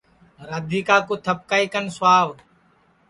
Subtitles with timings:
[0.49, 2.27] رادھیکا کُو تھپکائی کن سُاو